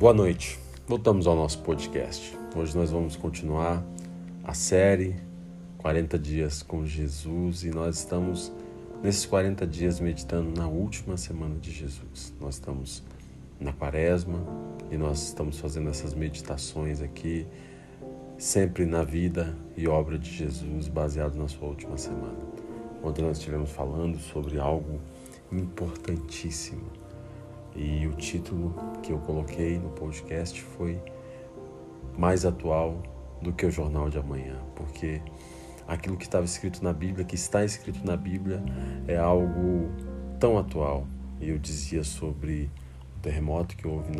Boa 0.00 0.14
noite. 0.14 0.58
Voltamos 0.88 1.26
ao 1.26 1.36
nosso 1.36 1.58
podcast. 1.58 2.34
Hoje 2.56 2.74
nós 2.74 2.90
vamos 2.90 3.16
continuar 3.16 3.84
a 4.42 4.54
série 4.54 5.14
40 5.76 6.18
dias 6.18 6.62
com 6.62 6.86
Jesus 6.86 7.64
e 7.64 7.68
nós 7.68 7.98
estamos 7.98 8.50
nesses 9.02 9.26
40 9.26 9.66
dias 9.66 10.00
meditando 10.00 10.58
na 10.58 10.66
última 10.66 11.18
semana 11.18 11.54
de 11.56 11.70
Jesus. 11.70 12.32
Nós 12.40 12.54
estamos 12.54 13.02
na 13.60 13.74
Quaresma 13.74 14.42
e 14.90 14.96
nós 14.96 15.22
estamos 15.22 15.58
fazendo 15.58 15.90
essas 15.90 16.14
meditações 16.14 17.02
aqui 17.02 17.46
sempre 18.38 18.86
na 18.86 19.04
vida 19.04 19.54
e 19.76 19.86
obra 19.86 20.18
de 20.18 20.30
Jesus 20.30 20.88
baseado 20.88 21.36
na 21.36 21.46
sua 21.46 21.68
última 21.68 21.98
semana. 21.98 22.38
Ontem 23.02 23.20
nós 23.20 23.36
estivemos 23.36 23.70
falando 23.70 24.18
sobre 24.18 24.58
algo 24.58 24.98
importantíssimo 25.52 26.99
e 27.74 28.06
o 28.06 28.12
título 28.12 28.74
que 29.02 29.12
eu 29.12 29.18
coloquei 29.18 29.78
no 29.78 29.90
podcast 29.90 30.60
foi 30.60 31.00
Mais 32.18 32.44
atual 32.44 33.02
do 33.40 33.52
que 33.52 33.64
o 33.64 33.70
jornal 33.70 34.10
de 34.10 34.18
amanhã, 34.18 34.58
porque 34.74 35.22
aquilo 35.86 36.16
que 36.16 36.24
estava 36.24 36.44
escrito 36.44 36.82
na 36.84 36.92
Bíblia, 36.92 37.24
que 37.24 37.34
está 37.34 37.64
escrito 37.64 38.04
na 38.04 38.16
Bíblia, 38.16 38.62
é 39.08 39.16
algo 39.16 39.90
tão 40.38 40.58
atual. 40.58 41.06
Eu 41.40 41.58
dizia 41.58 42.04
sobre 42.04 42.70
o 43.16 43.20
terremoto 43.20 43.76
que 43.76 43.86
houve 43.86 44.12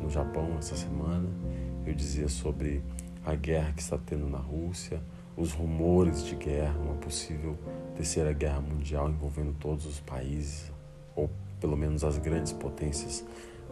no 0.00 0.08
Japão 0.08 0.56
essa 0.58 0.76
semana, 0.76 1.28
eu 1.84 1.94
dizia 1.94 2.28
sobre 2.28 2.82
a 3.24 3.34
guerra 3.34 3.72
que 3.72 3.82
está 3.82 3.98
tendo 3.98 4.28
na 4.28 4.38
Rússia, 4.38 5.02
os 5.36 5.52
rumores 5.52 6.24
de 6.24 6.34
guerra, 6.34 6.78
uma 6.78 6.94
possível 6.94 7.56
terceira 7.94 8.32
guerra 8.32 8.60
mundial 8.60 9.08
envolvendo 9.08 9.52
todos 9.58 9.86
os 9.86 10.00
países, 10.00 10.72
ou 11.14 11.30
pelo 11.60 11.76
menos 11.76 12.04
as 12.04 12.18
grandes 12.18 12.52
potências 12.52 13.24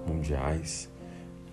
mundiais, 0.06 0.88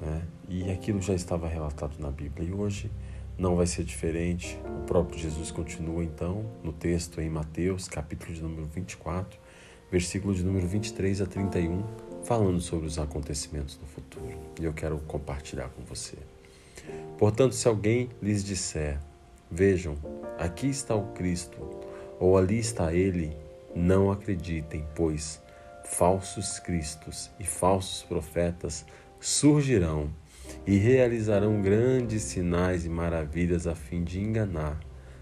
né? 0.02 0.22
e 0.48 0.70
aquilo 0.72 1.02
já 1.02 1.14
estava 1.14 1.48
relatado 1.48 1.98
na 2.00 2.12
Bíblia. 2.12 2.50
E 2.50 2.54
hoje 2.54 2.92
não 3.38 3.56
vai 3.56 3.66
ser 3.66 3.84
diferente. 3.84 4.58
O 4.82 4.86
próprio 4.86 5.20
Jesus 5.20 5.52
continua 5.52 6.04
então 6.04 6.46
no 6.64 6.72
texto 6.72 7.20
em 7.22 7.30
Mateus, 7.30 7.88
capítulo 7.88 8.34
de 8.34 8.42
número 8.42 8.66
24, 8.68 9.40
versículo 9.92 10.34
de 10.34 10.44
número 10.44 10.68
23 10.68 11.22
a 11.22 11.26
31, 11.26 11.84
falando 12.24 12.62
sobre 12.62 12.88
os 12.88 13.00
acontecimentos 13.00 13.78
do 13.78 13.86
futuro. 13.86 14.38
E 14.60 14.64
eu 14.64 14.74
quero 14.74 14.98
compartilhar 15.00 15.70
com 15.70 15.84
você. 15.84 16.18
Portanto, 17.18 17.54
se 17.54 17.68
alguém 17.68 18.10
lhes 18.22 18.44
disser: 18.44 19.00
Vejam, 19.50 19.96
aqui 20.38 20.68
está 20.68 20.96
o 20.96 21.08
Cristo, 21.14 21.58
ou 22.20 22.38
ali 22.38 22.60
está 22.60 22.94
ele, 22.94 23.36
não 23.76 24.12
acreditem, 24.12 24.86
pois 24.96 25.43
falsos 25.84 26.60
cristos 26.60 27.30
e 27.40 27.44
falsos 27.44 28.04
profetas 28.04 28.86
surgirão 29.20 30.10
e 30.66 30.78
realizarão 30.78 31.62
grandes 31.62 32.24
sinais 32.24 32.86
e 32.86 32.90
maravilhas 32.90 33.68
a 33.68 33.76
fim 33.76 34.04
de 34.04 34.20
enganar, 34.20 34.80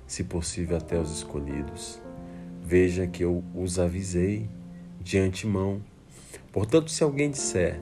se 0.08 0.24
possível, 0.24 0.78
até 0.78 1.00
os 1.00 1.12
escolhidos. 1.12 2.02
Veja 2.64 3.08
que 3.08 3.24
eu 3.24 3.44
os 3.56 3.80
avisei 3.80 4.50
de 5.00 5.18
antemão. 5.18 5.82
Portanto, 6.52 6.92
se 6.92 7.04
alguém 7.04 7.32
disser, 7.32 7.82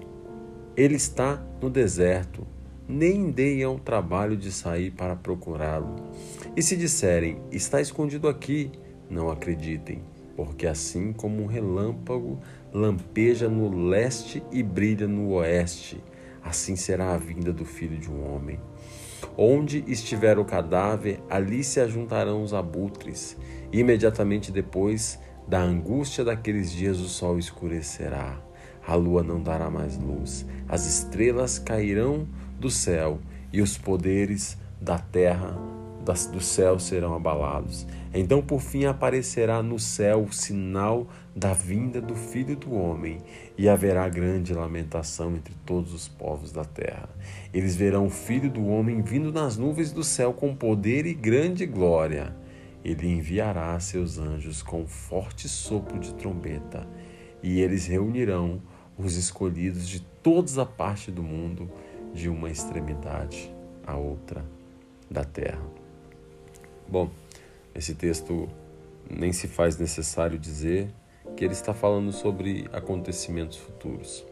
ele 0.75 0.95
está 0.95 1.41
no 1.61 1.69
deserto, 1.69 2.47
nem 2.87 3.29
deem 3.29 3.63
ao 3.63 3.77
trabalho 3.77 4.35
de 4.35 4.51
sair 4.51 4.91
para 4.91 5.15
procurá-lo. 5.15 5.95
E 6.55 6.61
se 6.61 6.75
disserem, 6.75 7.39
está 7.51 7.79
escondido 7.81 8.27
aqui, 8.27 8.71
não 9.09 9.29
acreditem, 9.29 10.01
porque 10.39 10.65
assim 10.65 11.11
como 11.11 11.43
um 11.43 11.47
relâmpago 11.47 12.39
lampeja 12.73 13.49
no 13.49 13.89
leste 13.89 14.41
e 14.53 14.63
brilha 14.63 15.05
no 15.05 15.31
oeste, 15.33 16.01
assim 16.41 16.77
será 16.77 17.13
a 17.13 17.17
vinda 17.17 17.51
do 17.51 17.65
filho 17.65 17.97
de 17.97 18.09
um 18.09 18.33
homem. 18.33 18.57
Onde 19.37 19.83
estiver 19.85 20.39
o 20.39 20.45
cadáver, 20.45 21.19
ali 21.29 21.61
se 21.61 21.81
ajuntarão 21.81 22.41
os 22.41 22.53
abutres. 22.53 23.35
Imediatamente 23.69 24.49
depois 24.49 25.19
da 25.45 25.59
angústia 25.59 26.23
daqueles 26.23 26.71
dias, 26.71 27.01
o 27.01 27.09
sol 27.09 27.37
escurecerá, 27.37 28.41
a 28.87 28.95
lua 28.95 29.21
não 29.21 29.43
dará 29.43 29.69
mais 29.69 29.97
luz, 29.97 30.45
as 30.69 30.85
estrelas 30.85 31.59
cairão 31.59 32.25
do 32.57 32.71
céu 32.71 33.19
e 33.51 33.61
os 33.61 33.77
poderes 33.77 34.57
da 34.79 34.97
terra 34.97 35.78
do 36.31 36.41
céu 36.41 36.79
serão 36.79 37.13
abalados. 37.13 37.85
Então, 38.13 38.41
por 38.41 38.61
fim, 38.61 38.85
aparecerá 38.85 39.61
no 39.61 39.77
céu 39.77 40.23
o 40.23 40.33
sinal 40.33 41.07
da 41.35 41.53
vinda 41.53 42.01
do 42.01 42.15
Filho 42.15 42.55
do 42.55 42.73
Homem, 42.73 43.19
e 43.57 43.69
haverá 43.69 44.09
grande 44.09 44.53
lamentação 44.53 45.35
entre 45.35 45.53
todos 45.65 45.93
os 45.93 46.07
povos 46.07 46.51
da 46.51 46.65
terra. 46.65 47.09
Eles 47.53 47.75
verão 47.75 48.07
o 48.07 48.09
Filho 48.09 48.49
do 48.49 48.65
Homem 48.67 49.01
vindo 49.01 49.31
nas 49.31 49.57
nuvens 49.57 49.91
do 49.91 50.03
céu 50.03 50.33
com 50.33 50.55
poder 50.55 51.05
e 51.05 51.13
grande 51.13 51.65
glória. 51.65 52.35
Ele 52.83 53.07
enviará 53.07 53.79
seus 53.79 54.17
anjos 54.17 54.63
com 54.63 54.87
forte 54.87 55.47
sopro 55.47 55.99
de 55.99 56.13
trombeta, 56.15 56.87
e 57.43 57.61
eles 57.61 57.85
reunirão 57.85 58.61
os 58.97 59.15
escolhidos 59.15 59.87
de 59.87 60.01
toda 60.01 60.61
a 60.61 60.65
parte 60.65 61.11
do 61.11 61.23
mundo, 61.23 61.69
de 62.13 62.27
uma 62.27 62.49
extremidade 62.49 63.53
à 63.85 63.95
outra 63.95 64.43
da 65.09 65.23
terra. 65.23 65.78
Bom, 66.89 67.11
esse 67.75 67.93
texto 67.93 68.49
nem 69.07 69.31
se 69.31 69.47
faz 69.47 69.77
necessário 69.77 70.39
dizer 70.39 70.89
que 71.37 71.45
ele 71.45 71.53
está 71.53 71.71
falando 71.71 72.11
sobre 72.11 72.67
acontecimentos 72.73 73.57
futuros. 73.57 74.25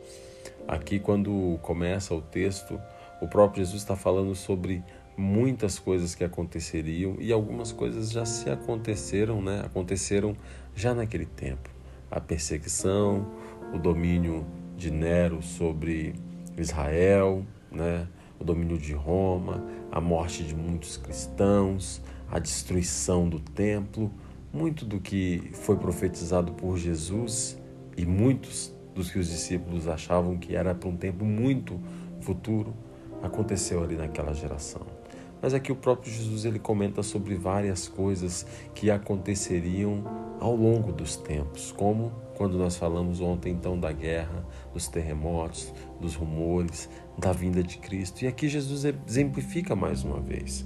Aqui, 0.68 1.00
quando 1.00 1.59
começa 1.62 2.16
o 2.16 2.22
texto, 2.22 2.81
o 3.22 3.28
próprio 3.28 3.63
Jesus 3.63 3.84
está 3.84 3.95
falando 3.95 4.34
sobre 4.34 4.84
muitas 5.16 5.78
coisas 5.78 6.16
que 6.16 6.23
aconteceriam 6.23 7.16
e 7.19 7.31
algumas 7.31 7.72
coisas 7.72 8.09
já 8.09 8.25
se 8.25 8.50
aconteceram, 8.50 9.39
né? 9.39 9.62
Aconteceram 9.63 10.35
já 10.75 10.95
naquele 10.95 11.28
tempo. 11.28 11.69
A 12.09 12.19
perseguição, 12.19 13.31
o 13.72 13.78
domínio 13.78 14.44
de 14.75 14.89
Nero 14.89 15.44
sobre 15.44 16.16
Israel, 16.57 17.45
né? 17.72 18.07
O 18.39 18.44
domínio 18.44 18.79
de 18.79 18.94
Roma, 18.94 19.63
a 19.91 20.01
morte 20.01 20.44
de 20.44 20.56
muitos 20.56 20.97
cristãos, 20.97 22.01
a 22.31 22.39
destruição 22.39 23.27
do 23.27 23.39
templo, 23.39 24.11
muito 24.51 24.85
do 24.85 24.99
que 24.99 25.49
foi 25.53 25.77
profetizado 25.77 26.53
por 26.53 26.77
Jesus 26.77 27.57
e 27.95 28.05
muitos 28.05 28.73
dos 28.93 29.11
que 29.11 29.19
os 29.19 29.29
discípulos 29.29 29.88
achavam 29.88 30.38
que 30.38 30.55
era 30.55 30.73
para 30.73 30.89
um 30.89 30.95
tempo 30.95 31.23
muito 31.23 31.79
futuro, 32.21 32.73
aconteceu 33.21 33.83
ali 33.83 33.95
naquela 33.95 34.33
geração. 34.33 34.96
Mas 35.41 35.53
aqui 35.53 35.71
o 35.71 35.75
próprio 35.75 36.11
Jesus 36.11 36.45
ele 36.45 36.59
comenta 36.59 37.03
sobre 37.03 37.35
várias 37.35 37.87
coisas 37.87 38.45
que 38.73 38.89
aconteceriam 38.89 40.03
ao 40.39 40.55
longo 40.55 40.91
dos 40.91 41.15
tempos, 41.15 41.71
como 41.71 42.11
quando 42.35 42.57
nós 42.57 42.77
falamos 42.77 43.19
ontem 43.19 43.51
então 43.51 43.79
da 43.79 43.91
guerra, 43.91 44.45
dos 44.71 44.87
terremotos, 44.87 45.73
dos 45.99 46.13
rumores, 46.13 46.87
da 47.17 47.31
vinda 47.31 47.63
de 47.63 47.79
Cristo. 47.79 48.23
E 48.23 48.27
aqui 48.27 48.47
Jesus 48.47 48.85
exemplifica 49.07 49.75
mais 49.75 50.03
uma 50.03 50.19
vez. 50.19 50.63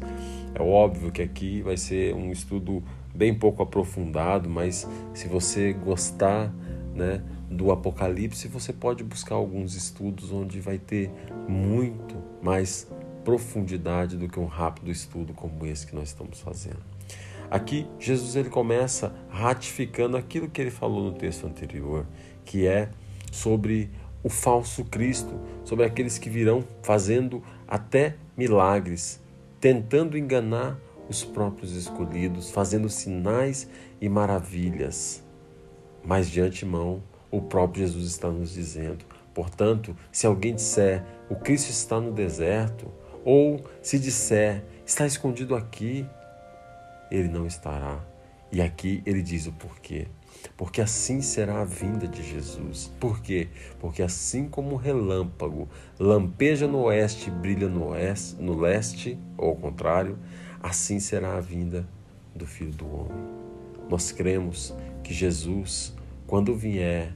É 0.53 0.61
óbvio 0.61 1.11
que 1.11 1.21
aqui 1.21 1.61
vai 1.61 1.77
ser 1.77 2.13
um 2.13 2.29
estudo 2.29 2.83
bem 3.15 3.33
pouco 3.33 3.63
aprofundado, 3.63 4.49
mas 4.49 4.87
se 5.13 5.29
você 5.29 5.71
gostar 5.71 6.53
né, 6.93 7.23
do 7.49 7.71
Apocalipse, 7.71 8.49
você 8.49 8.73
pode 8.73 9.03
buscar 9.03 9.35
alguns 9.35 9.75
estudos 9.75 10.31
onde 10.31 10.59
vai 10.59 10.77
ter 10.77 11.09
muito 11.47 12.15
mais 12.41 12.91
profundidade 13.23 14.17
do 14.17 14.27
que 14.27 14.39
um 14.39 14.45
rápido 14.45 14.91
estudo 14.91 15.33
como 15.33 15.65
esse 15.65 15.87
que 15.87 15.95
nós 15.95 16.09
estamos 16.09 16.39
fazendo. 16.39 16.79
Aqui 17.49 17.85
Jesus 17.99 18.35
ele 18.35 18.49
começa 18.49 19.13
ratificando 19.29 20.15
aquilo 20.15 20.49
que 20.49 20.61
ele 20.61 20.71
falou 20.71 21.03
no 21.03 21.13
texto 21.13 21.45
anterior, 21.45 22.05
que 22.45 22.65
é 22.65 22.89
sobre 23.31 23.89
o 24.23 24.29
falso 24.29 24.85
Cristo, 24.85 25.39
sobre 25.63 25.85
aqueles 25.85 26.17
que 26.17 26.29
virão 26.29 26.63
fazendo 26.81 27.43
até 27.67 28.15
milagres, 28.37 29.19
tentando 29.59 30.17
enganar 30.17 30.79
os 31.09 31.23
próprios 31.23 31.75
escolhidos, 31.75 32.51
fazendo 32.51 32.87
sinais 32.87 33.67
e 33.99 34.07
maravilhas. 34.07 35.21
Mas 36.03 36.29
de 36.29 36.39
antemão, 36.39 37.03
o 37.29 37.41
próprio 37.41 37.85
Jesus 37.85 38.05
está 38.05 38.29
nos 38.29 38.53
dizendo: 38.53 39.05
portanto, 39.33 39.95
se 40.11 40.25
alguém 40.25 40.55
disser 40.55 41.03
o 41.29 41.35
Cristo 41.35 41.69
está 41.69 41.99
no 41.99 42.11
deserto, 42.11 42.91
ou 43.23 43.63
se 43.81 43.99
disser 43.99 44.63
está 44.85 45.05
escondido 45.05 45.55
aqui, 45.55 46.05
ele 47.09 47.27
não 47.27 47.45
estará. 47.45 47.99
E 48.51 48.61
aqui 48.61 49.01
ele 49.05 49.21
diz 49.21 49.47
o 49.47 49.51
porquê. 49.53 50.07
Porque 50.57 50.81
assim 50.81 51.21
será 51.21 51.61
a 51.61 51.65
vinda 51.65 52.07
de 52.07 52.23
Jesus. 52.23 52.91
Por 52.99 53.21
quê? 53.21 53.47
Porque 53.79 54.01
assim 54.01 54.47
como 54.47 54.75
o 54.75 54.77
relâmpago 54.77 55.69
lampeja 55.99 56.67
no 56.67 56.83
oeste 56.83 57.29
e 57.29 57.31
brilha 57.31 57.69
no, 57.69 57.89
oeste, 57.89 58.35
no 58.41 58.57
leste, 58.57 59.17
ou 59.37 59.49
ao 59.49 59.55
contrário, 59.55 60.17
assim 60.61 60.99
será 60.99 61.35
a 61.35 61.39
vinda 61.39 61.87
do 62.35 62.45
Filho 62.45 62.71
do 62.71 62.85
Homem. 62.85 63.23
Nós 63.89 64.11
cremos 64.11 64.73
que 65.03 65.13
Jesus, 65.13 65.95
quando 66.25 66.55
vier 66.55 67.13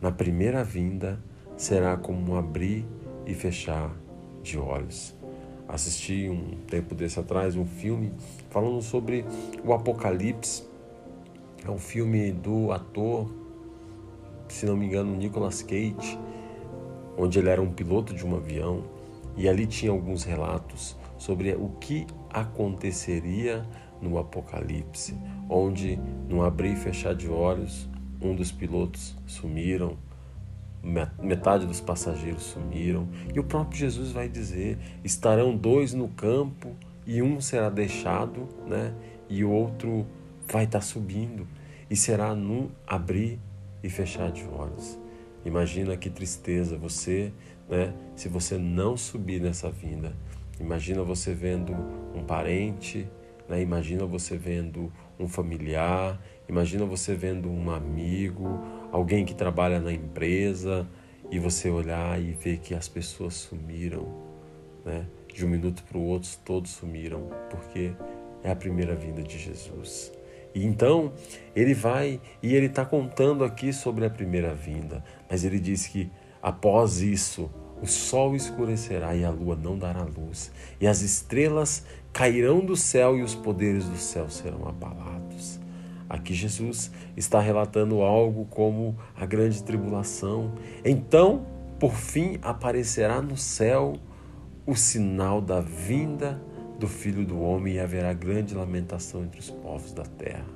na 0.00 0.10
primeira 0.10 0.64
vinda, 0.64 1.18
será 1.56 1.96
como 1.96 2.32
um 2.32 2.36
abrir 2.36 2.84
e 3.26 3.34
fechar 3.34 3.94
de 4.42 4.58
olhos. 4.58 5.14
Assisti 5.68 6.28
um 6.28 6.58
tempo 6.66 6.94
desse 6.94 7.18
atrás 7.18 7.56
um 7.56 7.64
filme 7.64 8.12
falando 8.50 8.80
sobre 8.82 9.24
o 9.64 9.72
Apocalipse. 9.72 10.64
É 11.64 11.70
um 11.70 11.78
filme 11.78 12.32
do 12.32 12.70
ator, 12.70 13.30
se 14.48 14.66
não 14.66 14.76
me 14.76 14.86
engano, 14.86 15.16
Nicolas 15.16 15.62
Cage, 15.62 16.18
onde 17.16 17.38
ele 17.38 17.48
era 17.48 17.62
um 17.62 17.72
piloto 17.72 18.12
de 18.14 18.26
um 18.26 18.36
avião 18.36 18.84
e 19.36 19.48
ali 19.48 19.66
tinha 19.66 19.90
alguns 19.90 20.22
relatos 20.24 20.96
sobre 21.18 21.54
o 21.54 21.70
que 21.80 22.06
aconteceria 22.30 23.66
no 24.00 24.18
Apocalipse, 24.18 25.16
onde, 25.48 25.98
no 26.28 26.42
abrir 26.42 26.74
e 26.74 26.76
fechar 26.76 27.14
de 27.14 27.28
olhos, 27.28 27.88
um 28.20 28.34
dos 28.34 28.52
pilotos 28.52 29.16
sumiram, 29.26 29.96
metade 31.22 31.66
dos 31.66 31.80
passageiros 31.80 32.42
sumiram, 32.42 33.08
e 33.34 33.40
o 33.40 33.44
próprio 33.44 33.78
Jesus 33.78 34.12
vai 34.12 34.28
dizer: 34.28 34.78
estarão 35.02 35.56
dois 35.56 35.94
no 35.94 36.08
campo 36.08 36.74
e 37.06 37.22
um 37.22 37.40
será 37.40 37.70
deixado, 37.70 38.48
né? 38.66 38.94
E 39.28 39.44
o 39.44 39.50
outro 39.50 40.06
vai 40.46 40.64
estar 40.64 40.80
tá 40.80 40.84
subindo, 40.84 41.46
e 41.90 41.96
será 41.96 42.34
num 42.34 42.68
abrir 42.86 43.38
e 43.82 43.88
fechar 43.88 44.30
de 44.30 44.44
olhos. 44.44 44.98
Imagina 45.44 45.96
que 45.96 46.08
tristeza 46.08 46.76
você, 46.76 47.32
né? 47.68 47.92
Se 48.16 48.28
você 48.28 48.56
não 48.56 48.96
subir 48.96 49.40
nessa 49.40 49.70
vinda, 49.70 50.12
imagina 50.60 51.02
você 51.02 51.34
vendo 51.34 51.74
um 52.14 52.22
parente, 52.22 53.08
né? 53.48 53.60
Imagina 53.60 54.06
você 54.06 54.36
vendo 54.36 54.92
um 55.18 55.28
familiar, 55.28 56.20
imagina 56.48 56.84
você 56.84 57.14
vendo 57.14 57.50
um 57.50 57.70
amigo, 57.70 58.60
alguém 58.94 59.24
que 59.24 59.34
trabalha 59.34 59.80
na 59.80 59.92
empresa 59.92 60.88
e 61.28 61.36
você 61.40 61.68
olhar 61.68 62.20
e 62.22 62.30
ver 62.30 62.58
que 62.58 62.76
as 62.76 62.86
pessoas 62.86 63.34
sumiram, 63.34 64.06
né? 64.84 65.04
De 65.34 65.44
um 65.44 65.48
minuto 65.48 65.82
para 65.82 65.98
o 65.98 66.02
outro 66.02 66.30
todos 66.44 66.70
sumiram, 66.70 67.28
porque 67.50 67.92
é 68.44 68.52
a 68.52 68.54
primeira 68.54 68.94
vinda 68.94 69.20
de 69.20 69.36
Jesus. 69.36 70.12
E 70.54 70.64
então 70.64 71.12
ele 71.56 71.74
vai 71.74 72.20
e 72.40 72.54
ele 72.54 72.66
está 72.66 72.84
contando 72.84 73.42
aqui 73.42 73.72
sobre 73.72 74.06
a 74.06 74.10
primeira 74.10 74.54
vinda, 74.54 75.04
mas 75.28 75.44
ele 75.44 75.58
diz 75.58 75.88
que 75.88 76.08
após 76.40 77.00
isso 77.00 77.50
o 77.82 77.88
sol 77.88 78.36
escurecerá 78.36 79.16
e 79.16 79.24
a 79.24 79.30
lua 79.30 79.56
não 79.56 79.76
dará 79.76 80.04
luz, 80.04 80.52
e 80.80 80.86
as 80.86 81.00
estrelas 81.02 81.84
cairão 82.12 82.64
do 82.64 82.76
céu 82.76 83.18
e 83.18 83.22
os 83.22 83.34
poderes 83.34 83.86
do 83.86 83.96
céu 83.96 84.30
serão 84.30 84.68
abalados. 84.68 85.63
Aqui 86.14 86.32
Jesus 86.32 86.92
está 87.16 87.40
relatando 87.40 88.00
algo 88.02 88.44
como 88.44 88.96
a 89.16 89.26
grande 89.26 89.60
tribulação. 89.64 90.52
Então, 90.84 91.44
por 91.80 91.92
fim, 91.92 92.38
aparecerá 92.40 93.20
no 93.20 93.36
céu 93.36 93.94
o 94.64 94.76
sinal 94.76 95.40
da 95.40 95.60
vinda 95.60 96.40
do 96.78 96.86
Filho 96.86 97.26
do 97.26 97.40
Homem 97.40 97.74
e 97.74 97.80
haverá 97.80 98.12
grande 98.12 98.54
lamentação 98.54 99.24
entre 99.24 99.40
os 99.40 99.50
povos 99.50 99.92
da 99.92 100.04
terra. 100.04 100.46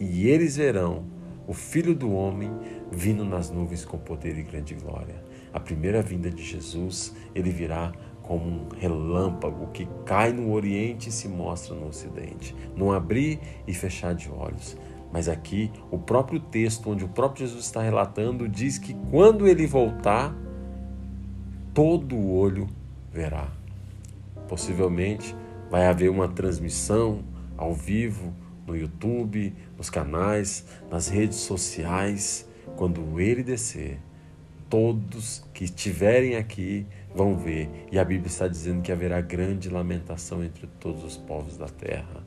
E 0.00 0.26
eles 0.26 0.56
verão 0.56 1.04
o 1.46 1.52
Filho 1.54 1.94
do 1.94 2.12
Homem 2.12 2.50
vindo 2.90 3.24
nas 3.24 3.48
nuvens 3.48 3.84
com 3.84 3.98
poder 3.98 4.36
e 4.36 4.42
grande 4.42 4.74
glória. 4.74 5.22
A 5.52 5.60
primeira 5.60 6.02
vinda 6.02 6.28
de 6.32 6.42
Jesus, 6.42 7.14
ele 7.32 7.50
virá 7.50 7.92
como 8.26 8.44
um 8.44 8.68
relâmpago 8.76 9.68
que 9.68 9.88
cai 10.04 10.32
no 10.32 10.50
Oriente 10.52 11.08
e 11.08 11.12
se 11.12 11.28
mostra 11.28 11.74
no 11.74 11.86
Ocidente, 11.86 12.54
num 12.74 12.92
abrir 12.92 13.38
e 13.66 13.72
fechar 13.72 14.14
de 14.14 14.28
olhos. 14.28 14.76
Mas 15.12 15.28
aqui, 15.28 15.70
o 15.90 15.98
próprio 15.98 16.40
texto, 16.40 16.90
onde 16.90 17.04
o 17.04 17.08
próprio 17.08 17.46
Jesus 17.46 17.64
está 17.64 17.80
relatando, 17.80 18.48
diz 18.48 18.78
que 18.78 18.94
quando 19.10 19.46
ele 19.46 19.66
voltar, 19.66 20.34
todo 21.72 22.16
o 22.16 22.34
olho 22.36 22.66
verá. 23.12 23.48
Possivelmente 24.48 25.34
vai 25.70 25.86
haver 25.86 26.10
uma 26.10 26.28
transmissão 26.28 27.22
ao 27.56 27.74
vivo 27.74 28.32
no 28.66 28.76
YouTube, 28.76 29.54
nos 29.76 29.88
canais, 29.88 30.64
nas 30.90 31.08
redes 31.08 31.38
sociais. 31.38 32.48
Quando 32.76 33.20
ele 33.20 33.42
descer, 33.42 33.98
todos 34.68 35.44
que 35.54 35.64
estiverem 35.64 36.36
aqui 36.36 36.86
vão 37.14 37.36
ver. 37.36 37.68
E 37.90 37.98
a 37.98 38.04
Bíblia 38.04 38.26
está 38.26 38.46
dizendo 38.46 38.82
que 38.82 38.92
haverá 38.92 39.20
grande 39.20 39.70
lamentação 39.70 40.44
entre 40.44 40.66
todos 40.80 41.02
os 41.04 41.16
povos 41.16 41.56
da 41.56 41.68
terra. 41.68 42.22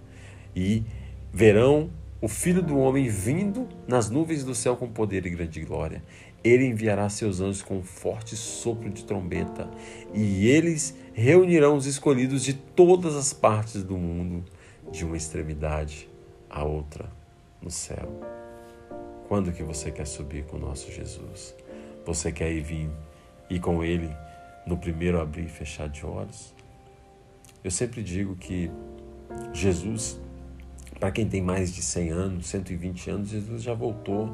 E 0.55 0.83
verão 1.31 1.89
o 2.21 2.27
Filho 2.27 2.61
do 2.61 2.77
Homem 2.77 3.07
vindo 3.07 3.67
nas 3.87 4.09
nuvens 4.09 4.43
do 4.43 4.53
céu 4.53 4.75
com 4.75 4.87
poder 4.89 5.25
e 5.25 5.29
grande 5.29 5.61
glória. 5.61 6.03
Ele 6.43 6.65
enviará 6.65 7.09
seus 7.09 7.39
anjos 7.39 7.61
com 7.61 7.77
um 7.77 7.83
forte 7.83 8.35
sopro 8.35 8.89
de 8.89 9.03
trombeta, 9.03 9.69
e 10.13 10.47
eles 10.47 10.95
reunirão 11.13 11.75
os 11.75 11.85
escolhidos 11.85 12.43
de 12.43 12.53
todas 12.53 13.15
as 13.15 13.33
partes 13.33 13.83
do 13.83 13.97
mundo, 13.97 14.43
de 14.91 15.05
uma 15.05 15.17
extremidade 15.17 16.09
à 16.49 16.63
outra 16.63 17.09
no 17.61 17.69
céu. 17.69 18.09
Quando 19.27 19.51
que 19.51 19.63
você 19.63 19.91
quer 19.91 20.07
subir 20.07 20.45
com 20.45 20.57
o 20.57 20.59
nosso 20.59 20.91
Jesus? 20.91 21.53
Você 22.05 22.31
quer 22.31 22.51
ir 22.51 22.61
vir 22.61 22.89
e 23.49 23.59
com 23.59 23.83
ele 23.83 24.09
no 24.65 24.77
primeiro 24.77 25.21
abrir 25.21 25.45
e 25.45 25.49
fechar 25.49 25.87
de 25.87 26.05
olhos? 26.05 26.53
Eu 27.63 27.69
sempre 27.69 28.01
digo 28.01 28.35
que 28.35 28.71
Jesus, 29.53 30.19
para 30.99 31.11
quem 31.11 31.27
tem 31.27 31.41
mais 31.41 31.73
de 31.73 31.81
100 31.81 32.09
anos, 32.09 32.47
120 32.47 33.09
anos, 33.09 33.29
Jesus 33.29 33.63
já 33.63 33.73
voltou. 33.73 34.29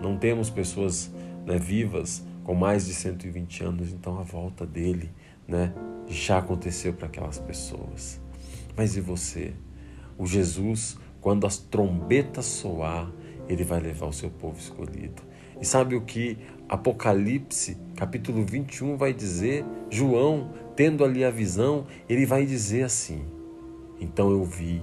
Não 0.00 0.16
temos 0.16 0.48
pessoas 0.48 1.12
né, 1.44 1.58
vivas 1.58 2.24
com 2.42 2.54
mais 2.54 2.86
de 2.86 2.94
120 2.94 3.64
anos, 3.64 3.92
então 3.92 4.18
a 4.18 4.22
volta 4.22 4.64
dele 4.64 5.10
né, 5.46 5.72
já 6.08 6.38
aconteceu 6.38 6.94
para 6.94 7.06
aquelas 7.06 7.38
pessoas. 7.38 8.20
Mas 8.74 8.96
e 8.96 9.00
você? 9.00 9.52
O 10.16 10.26
Jesus, 10.26 10.96
quando 11.20 11.46
as 11.46 11.58
trombetas 11.58 12.46
soar, 12.46 13.10
ele 13.48 13.62
vai 13.62 13.80
levar 13.80 14.06
o 14.06 14.12
seu 14.12 14.30
povo 14.30 14.58
escolhido. 14.58 15.22
E 15.60 15.64
sabe 15.64 15.96
o 15.96 16.02
que 16.02 16.38
Apocalipse, 16.68 17.76
capítulo 17.94 18.44
21, 18.44 18.96
vai 18.96 19.12
dizer? 19.12 19.64
João, 19.90 20.50
tendo 20.74 21.04
ali 21.04 21.24
a 21.24 21.30
visão, 21.30 21.86
ele 22.08 22.26
vai 22.26 22.44
dizer 22.44 22.82
assim: 22.84 23.24
Então 24.00 24.30
eu 24.30 24.44
vi 24.44 24.82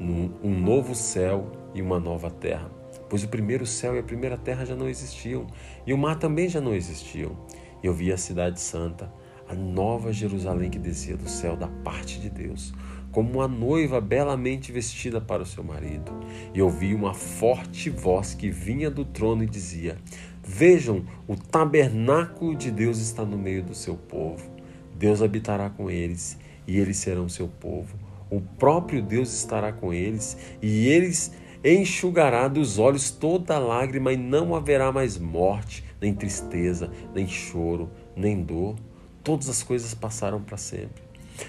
um 0.00 0.58
novo 0.58 0.94
céu 0.94 1.50
e 1.74 1.82
uma 1.82 1.98
nova 1.98 2.30
terra, 2.30 2.70
pois 3.08 3.24
o 3.24 3.28
primeiro 3.28 3.66
céu 3.66 3.96
e 3.96 3.98
a 3.98 4.02
primeira 4.02 4.36
terra 4.36 4.64
já 4.64 4.76
não 4.76 4.88
existiam, 4.88 5.46
e 5.86 5.92
o 5.92 5.98
mar 5.98 6.18
também 6.18 6.48
já 6.48 6.60
não 6.60 6.74
existiam. 6.74 7.36
E 7.82 7.86
eu 7.86 7.94
vi 7.94 8.12
a 8.12 8.16
cidade 8.16 8.60
santa, 8.60 9.12
a 9.48 9.54
nova 9.54 10.12
Jerusalém 10.12 10.70
que 10.70 10.78
descia 10.78 11.16
do 11.16 11.28
céu 11.28 11.56
da 11.56 11.68
parte 11.68 12.20
de 12.20 12.28
Deus 12.28 12.72
como 13.10 13.32
uma 13.34 13.48
noiva 13.48 14.00
belamente 14.00 14.70
vestida 14.70 15.20
para 15.20 15.42
o 15.42 15.46
seu 15.46 15.64
marido. 15.64 16.12
E 16.54 16.60
ouvi 16.60 16.94
uma 16.94 17.14
forte 17.14 17.90
voz 17.90 18.34
que 18.34 18.50
vinha 18.50 18.90
do 18.90 19.04
trono 19.04 19.42
e 19.42 19.46
dizia: 19.46 19.96
Vejam, 20.44 21.04
o 21.26 21.36
tabernáculo 21.36 22.54
de 22.54 22.70
Deus 22.70 22.98
está 22.98 23.24
no 23.24 23.38
meio 23.38 23.62
do 23.62 23.74
seu 23.74 23.96
povo. 23.96 24.48
Deus 24.94 25.22
habitará 25.22 25.70
com 25.70 25.90
eles 25.90 26.38
e 26.66 26.78
eles 26.78 26.96
serão 26.96 27.28
seu 27.28 27.48
povo. 27.48 27.96
O 28.30 28.40
próprio 28.40 29.02
Deus 29.02 29.32
estará 29.32 29.72
com 29.72 29.92
eles 29.92 30.36
e 30.60 30.88
eles 30.88 31.32
enxugará 31.64 32.46
dos 32.46 32.78
olhos 32.78 33.10
toda 33.10 33.58
lágrima 33.58 34.12
e 34.12 34.16
não 34.16 34.54
haverá 34.54 34.92
mais 34.92 35.18
morte, 35.18 35.84
nem 36.00 36.14
tristeza, 36.14 36.90
nem 37.14 37.26
choro, 37.26 37.90
nem 38.14 38.42
dor. 38.42 38.76
Todas 39.24 39.48
as 39.48 39.62
coisas 39.62 39.94
passaram 39.94 40.40
para 40.40 40.56
sempre. 40.56 41.08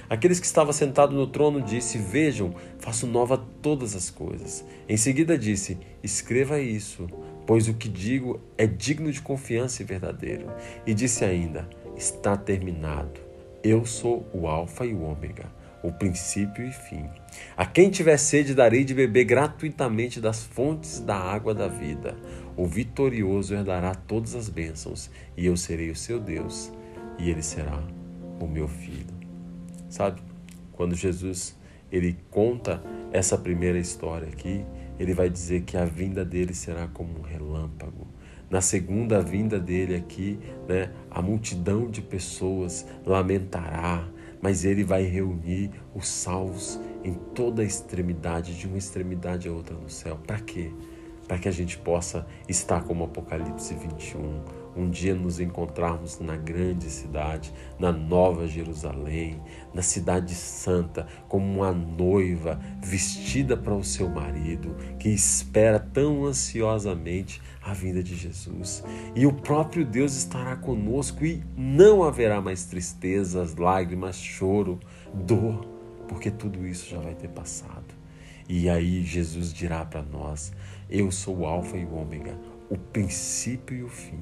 Aqueles 0.10 0.40
que 0.40 0.46
estavam 0.46 0.74
sentados 0.74 1.16
no 1.16 1.28
trono 1.28 1.62
disse: 1.62 1.98
Vejam, 1.98 2.54
faço 2.78 3.08
nova 3.08 3.38
todas 3.62 3.96
as 3.96 4.10
coisas. 4.10 4.64
Em 4.88 4.98
seguida 4.98 5.38
disse: 5.38 5.78
Escreva 6.04 6.60
isso, 6.60 7.08
pois 7.46 7.68
o 7.68 7.74
que 7.74 7.90
digo 7.90 8.40
é 8.58 8.68
digno 8.68 9.12
de 9.12 9.22
confiança 9.22 9.82
e 9.82 9.86
verdadeiro. 9.86 10.48
E 10.86 10.94
disse 10.94 11.26
ainda: 11.26 11.68
Está 11.96 12.38
terminado. 12.38 13.20
Eu 13.64 13.86
sou 13.86 14.26
o 14.34 14.48
Alfa 14.48 14.86
e 14.86 14.94
o 14.94 15.02
Ômega, 15.02 15.52
o 15.84 15.92
princípio 15.92 16.66
e 16.66 16.72
fim. 16.72 17.10
A 17.56 17.66
quem 17.66 17.90
tiver 17.90 18.18
sede, 18.18 18.54
darei 18.54 18.84
de 18.84 18.94
beber 18.94 19.26
gratuitamente 19.26 20.20
das 20.20 20.44
fontes 20.44 21.00
da 21.00 21.16
água 21.16 21.54
da 21.54 21.68
vida. 21.68 22.16
O 22.58 22.66
vitorioso 22.66 23.54
herdará 23.54 23.96
todas 23.96 24.36
as 24.36 24.50
bênçãos, 24.50 25.10
e 25.38 25.46
eu 25.46 25.56
serei 25.56 25.90
o 25.90 25.96
seu 25.96 26.20
Deus, 26.20 26.72
e 27.18 27.30
ele 27.30 27.42
será 27.42 27.82
o 28.40 28.48
meu 28.48 28.68
filho 28.68 29.20
sabe? 29.90 30.22
Quando 30.72 30.96
Jesus 30.96 31.58
ele 31.92 32.16
conta 32.30 32.82
essa 33.12 33.38
primeira 33.38 33.80
história 33.80 34.28
aqui, 34.28 34.64
ele 35.00 35.14
vai 35.14 35.30
dizer 35.30 35.64
que 35.64 35.76
a 35.76 35.86
vinda 35.86 36.24
dele 36.24 36.54
será 36.54 36.88
como 36.88 37.20
um 37.20 37.22
relâmpago. 37.22 38.08
Na 38.50 38.62
segunda 38.62 39.22
vinda 39.22 39.60
dele 39.60 39.96
aqui, 39.96 40.40
né, 40.68 40.92
a 41.10 41.22
multidão 41.22 41.90
de 41.90 42.02
pessoas 42.02 42.86
lamentará, 43.06 44.08
mas 44.41 44.65
ele 44.65 44.84
vai 44.84 45.03
reunir 45.03 45.72
os 45.93 46.08
salvos 46.08 46.79
em 47.03 47.13
toda 47.13 47.62
a 47.62 47.65
extremidade, 47.65 48.58
de 48.58 48.67
uma 48.67 48.77
extremidade 48.77 49.48
a 49.48 49.51
outra 49.51 49.75
no 49.75 49.89
céu. 49.89 50.17
Para 50.25 50.39
quê? 50.39 50.72
Para 51.27 51.38
que 51.38 51.48
a 51.48 51.51
gente 51.51 51.77
possa 51.77 52.25
estar 52.48 52.84
como 52.84 53.03
Apocalipse 53.03 53.74
21, 53.75 54.43
um 54.76 54.90
dia 54.90 55.14
nos 55.14 55.40
encontrarmos 55.40 56.20
na 56.20 56.36
grande 56.36 56.90
cidade, 56.90 57.54
na 57.78 57.92
Nova 57.92 58.48
Jerusalém, 58.48 59.42
na 59.74 59.82
Cidade 59.82 60.34
Santa, 60.36 61.08
como 61.28 61.46
uma 61.46 61.72
noiva 61.72 62.60
vestida 62.82 63.58
para 63.58 63.76
o 63.76 63.84
seu 63.84 64.10
marido, 64.10 64.76
que 64.98 65.10
espera 65.10 65.80
tão 65.80 66.26
ansiosamente 66.26 67.42
a 67.62 67.74
vinda 67.74 68.02
de 68.02 68.16
Jesus. 68.16 68.84
E 69.16 69.26
o 69.26 69.34
próprio 69.34 69.86
Deus 69.86 70.16
estará 70.16 70.56
conosco 70.56 71.26
e 71.26 71.44
não 71.56 72.04
haverá 72.04 72.42
mais 72.42 72.66
tristezas, 72.66 73.56
lágrimas, 73.56 74.18
choro, 74.18 74.80
dor, 75.14 75.68
porque 76.08 76.32
tudo 76.32 76.66
isso 76.66 76.90
já 76.90 77.00
vai 77.00 77.16
ter 77.16 77.30
passado. 77.30 78.00
E 78.48 78.68
aí 78.68 79.04
Jesus 79.04 79.54
dirá 79.54 79.86
para 79.86 80.02
nós: 80.02 80.52
Eu 80.90 81.12
sou 81.12 81.40
o 81.40 81.46
Alfa 81.46 81.78
e 81.78 81.86
o 81.86 81.94
Ômega, 81.94 82.36
o 82.68 82.78
princípio 82.78 83.78
e 83.78 83.84
o 83.84 83.90
fim. 83.90 84.20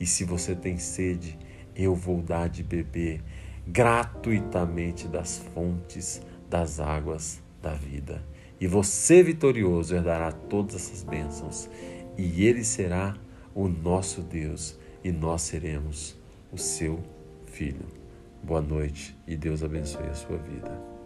E 0.00 0.06
se 0.06 0.24
você 0.24 0.56
tem 0.56 0.78
sede, 0.78 1.38
eu 1.76 1.94
vou 1.94 2.22
dar 2.22 2.48
de 2.48 2.64
beber 2.64 3.22
gratuitamente 3.68 5.06
das 5.06 5.38
fontes 5.54 6.22
das 6.48 6.80
águas 6.80 7.40
da 7.62 7.74
vida. 7.74 8.24
E 8.60 8.66
você, 8.66 9.22
vitorioso, 9.22 9.94
herdará 9.94 10.32
todas 10.32 10.74
essas 10.74 11.04
bênçãos. 11.04 11.70
E 12.18 12.44
Ele 12.44 12.64
será 12.64 13.14
o 13.54 13.68
nosso 13.68 14.22
Deus, 14.22 14.78
e 15.04 15.12
nós 15.12 15.42
seremos 15.42 16.16
o 16.50 16.58
seu 16.58 17.00
filho. 17.46 17.86
Boa 18.42 18.60
noite 18.60 19.16
e 19.26 19.36
Deus 19.36 19.62
abençoe 19.62 20.06
a 20.06 20.14
sua 20.14 20.38
vida. 20.38 20.99